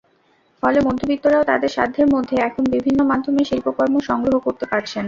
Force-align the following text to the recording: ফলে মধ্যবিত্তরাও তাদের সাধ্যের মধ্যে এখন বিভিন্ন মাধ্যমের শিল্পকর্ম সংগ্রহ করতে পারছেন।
ফলে 0.63 0.79
মধ্যবিত্তরাও 0.81 1.43
তাদের 1.43 1.69
সাধ্যের 1.69 2.07
মধ্যে 2.07 2.35
এখন 2.47 2.63
বিভিন্ন 2.75 2.99
মাধ্যমের 3.03 3.47
শিল্পকর্ম 3.49 3.95
সংগ্রহ 4.09 4.35
করতে 4.39 4.65
পারছেন। 4.71 4.99